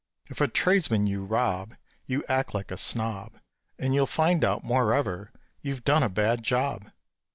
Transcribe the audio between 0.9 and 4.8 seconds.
you rob You act like a snob, And you'll find out,